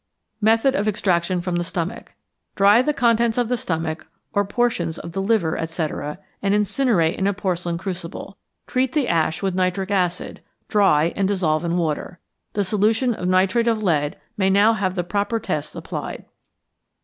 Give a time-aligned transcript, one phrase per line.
[0.41, 2.13] Method of Extraction from the Stomach.
[2.55, 7.27] Dry the contents of the stomach or portions of the liver, etc., and incinerate in
[7.27, 8.35] a porcelain crucible.
[8.65, 12.19] Treat the ash with nitric acid, dry, and dissolve in water.
[12.53, 16.25] The solution of nitrate of lead may now have the proper tests applied.